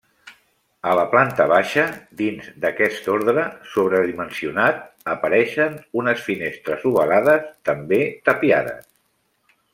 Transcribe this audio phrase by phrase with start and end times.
[0.91, 1.83] A la planta baixa,
[2.21, 3.43] dins d'aquest ordre
[3.75, 4.81] sobredimensionat
[5.17, 8.01] apareixen unes finestres ovalades també
[8.33, 8.91] tapiades.